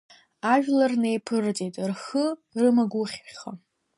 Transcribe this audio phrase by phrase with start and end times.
[0.53, 2.25] Ажәлар неиԥырҵит, рхы
[2.59, 3.49] рымагухьха…